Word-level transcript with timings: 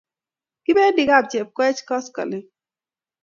Kipendi 0.63 1.03
kap 1.09 1.25
Chepkoech 1.31 1.79
koskoling' 1.87 2.49